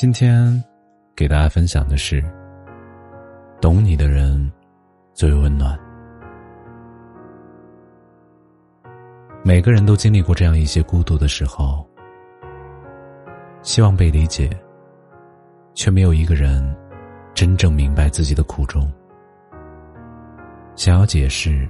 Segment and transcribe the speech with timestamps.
[0.00, 0.64] 今天
[1.14, 2.24] 给大家分享的是：
[3.60, 4.50] 懂你的人
[5.12, 5.78] 最温暖。
[9.44, 11.86] 每个人都经历过这样一些孤独的时候，
[13.60, 14.48] 希望被理解，
[15.74, 16.74] 却没有一个人
[17.34, 18.90] 真正明白自己的苦衷。
[20.76, 21.68] 想要解释，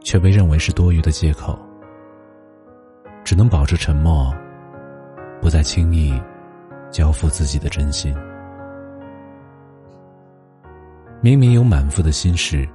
[0.00, 1.56] 却被认为是多余的借口，
[3.22, 4.34] 只能保持沉默，
[5.40, 6.20] 不再轻易。
[6.94, 8.14] 交付自己的真心，
[11.20, 12.68] 明明有满腹的心事，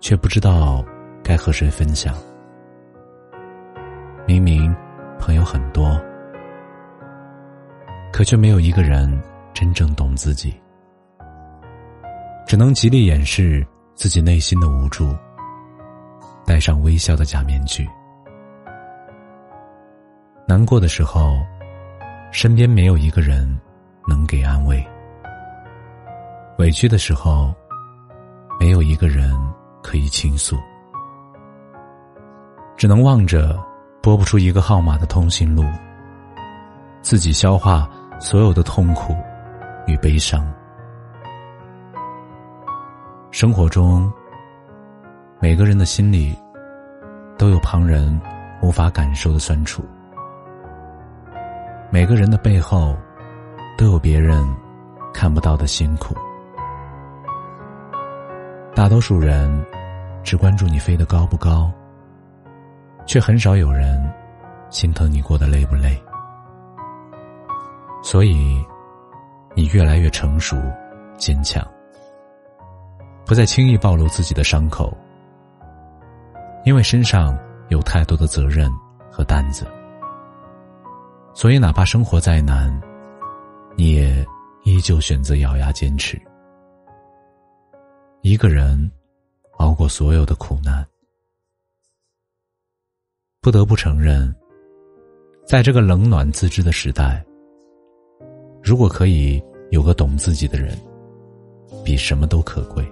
[0.00, 0.82] 却不知道
[1.22, 2.16] 该和谁分享。
[4.26, 4.74] 明明
[5.18, 6.00] 朋友很多，
[8.14, 9.22] 可却没有一个人
[9.52, 10.58] 真正懂自己，
[12.46, 13.62] 只能极力掩饰
[13.94, 15.14] 自己内心的无助，
[16.46, 17.86] 戴上微笑的假面具。
[20.48, 21.44] 难过的时候。
[22.34, 23.48] 身边没有一个人
[24.08, 24.84] 能给安慰，
[26.58, 27.54] 委屈的时候，
[28.58, 29.32] 没有一个人
[29.84, 30.58] 可以倾诉，
[32.76, 33.56] 只能望着
[34.02, 35.64] 拨不出一个号码的通讯录，
[37.02, 39.14] 自己消化所有的痛苦
[39.86, 40.44] 与悲伤。
[43.30, 44.12] 生活中，
[45.38, 46.36] 每个人的心里
[47.38, 48.20] 都有旁人
[48.60, 49.84] 无法感受的酸楚。
[51.94, 52.96] 每个人的背后，
[53.78, 54.44] 都有别人
[55.12, 56.12] 看不到的辛苦。
[58.74, 59.64] 大多数人
[60.24, 61.70] 只关注你飞得高不高，
[63.06, 64.12] 却很少有人
[64.70, 65.96] 心疼你过得累不累。
[68.02, 68.60] 所以，
[69.54, 70.56] 你越来越成熟、
[71.16, 71.64] 坚强，
[73.24, 74.92] 不再轻易暴露自己的伤口，
[76.64, 77.38] 因为身上
[77.68, 78.68] 有太多的责任
[79.12, 79.64] 和担子。
[81.34, 82.80] 所以，哪怕生活再难，
[83.76, 84.24] 你也
[84.62, 86.18] 依旧选择咬牙坚持。
[88.22, 88.90] 一个人
[89.58, 90.86] 熬过所有的苦难，
[93.42, 94.34] 不得不承认，
[95.44, 97.22] 在这个冷暖自知的时代，
[98.62, 100.78] 如果可以有个懂自己的人，
[101.84, 102.88] 比什么都可贵。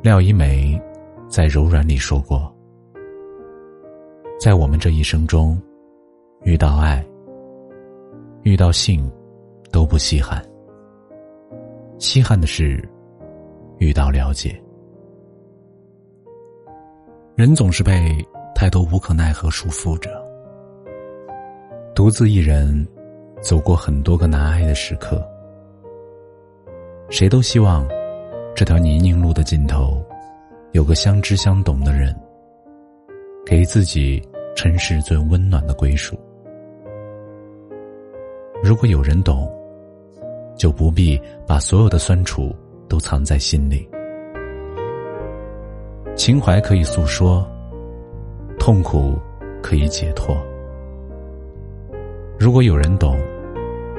[0.00, 0.80] 廖一梅
[1.28, 2.55] 在《柔软》里说过。
[4.38, 5.60] 在我们这一生中，
[6.42, 7.04] 遇到爱、
[8.42, 9.10] 遇到性，
[9.72, 10.44] 都不稀罕。
[11.98, 12.86] 稀罕的是
[13.78, 14.54] 遇到了解。
[17.34, 20.10] 人总是被太多无可奈何束缚着，
[21.94, 22.86] 独自一人
[23.40, 25.26] 走过很多个难挨的时刻。
[27.08, 27.88] 谁都希望
[28.54, 30.04] 这条泥泞路的尽头，
[30.72, 32.14] 有个相知相懂的人。
[33.46, 34.20] 给自己
[34.56, 36.18] 尘世最温暖的归属。
[38.60, 39.48] 如果有人懂，
[40.56, 42.52] 就不必把所有的酸楚
[42.88, 43.88] 都藏在心里。
[46.16, 47.46] 情怀可以诉说，
[48.58, 49.16] 痛苦
[49.62, 50.36] 可以解脱。
[52.36, 53.16] 如果有人懂，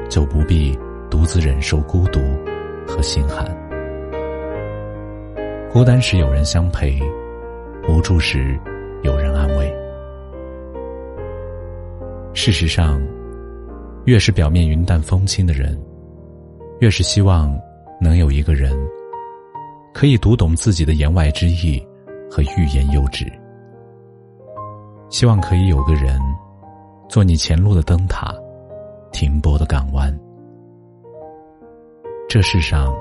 [0.10, 0.78] 就不必
[1.10, 2.20] 独自忍受孤独
[2.86, 3.46] 和心寒。
[5.72, 7.00] 孤单时有人相陪，
[7.88, 8.60] 无助时。
[12.48, 12.98] 事实上，
[14.06, 15.78] 越是表面云淡风轻的人，
[16.80, 17.54] 越是希望
[18.00, 18.74] 能有一个人
[19.94, 21.86] 可以读懂自己的言外之意
[22.32, 23.30] 和欲言又止。
[25.10, 26.18] 希望可以有个人
[27.10, 28.34] 做你前路的灯塔，
[29.12, 30.18] 停泊的港湾。
[32.30, 32.96] 这世上，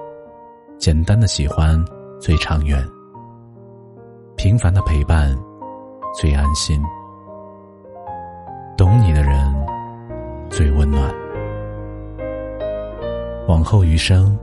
[0.76, 1.81] 简单的喜欢
[2.20, 2.84] 最长远，
[4.37, 5.38] 平凡的陪伴。
[6.19, 6.82] 最安心，
[8.75, 9.36] 懂你的人
[10.56, 11.14] 最温暖。
[13.47, 14.35] 往后余生，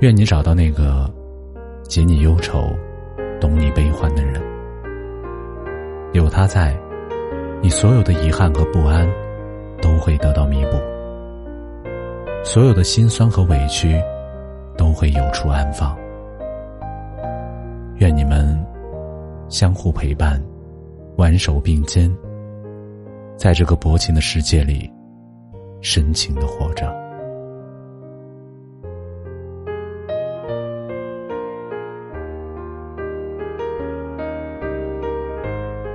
[0.00, 1.08] 愿你找到那个
[1.84, 2.68] 解你忧愁、
[3.40, 4.42] 懂你悲欢的人。
[6.14, 6.76] 有他在，
[7.62, 9.08] 你所有的遗憾和不安
[9.80, 10.72] 都会得到弥补，
[12.42, 14.02] 所有的心酸和委屈
[14.76, 15.96] 都会有处安放。
[17.98, 18.60] 愿你们
[19.48, 20.42] 相互陪伴，
[21.18, 22.12] 挽手并肩，
[23.38, 24.92] 在这个薄情的世界里
[25.80, 26.92] 深情的活着。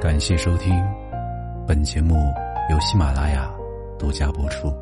[0.01, 0.73] 感谢收听，
[1.67, 2.15] 本节目
[2.71, 3.53] 由喜马拉雅
[3.99, 4.73] 独家播出。